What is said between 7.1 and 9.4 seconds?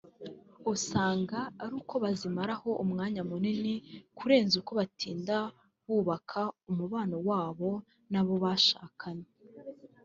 wabo n’abo bashakanye